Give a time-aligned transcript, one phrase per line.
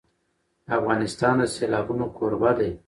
[0.77, 2.71] افغانستان د سیلابونه کوربه دی.